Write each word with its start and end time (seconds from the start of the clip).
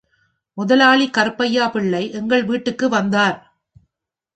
முதலாளி 0.57 1.05
கருப்பையாபிள்ளை 1.17 2.03
எங்கள் 2.11 2.43
வீட்டுக்கு 2.43 2.89
வந்தார். 2.89 3.37